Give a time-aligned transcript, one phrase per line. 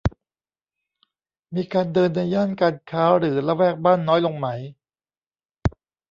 [1.55, 4.47] มีการเดินในย่านการค้าหรือละแวกบ้านน้อยลงไหม